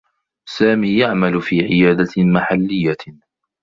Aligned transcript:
سامي 0.49 0.99
يعمل 0.99 1.41
في 1.41 1.61
عيادة 1.61 2.13
محلّيّة. 2.23 3.21